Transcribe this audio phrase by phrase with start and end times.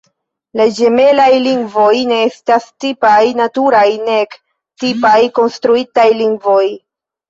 [0.61, 3.13] La ĝemelaj lingvoj ne estas tipaj
[3.43, 4.37] naturaj nek
[4.85, 6.65] tipaj konstruitaj lingvoj.